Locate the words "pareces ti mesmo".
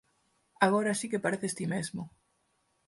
1.25-2.03